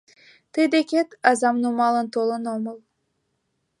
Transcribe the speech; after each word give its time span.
—Тый 0.53 0.65
декет 0.73 1.09
азам 1.29 1.55
нумалын 1.63 2.07
толын 2.13 2.43
омыл... 2.55 2.77